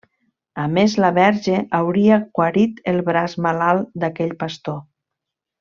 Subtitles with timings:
[0.61, 4.85] A més la Verge hauria guarit el braç malalt d’aquell pastor.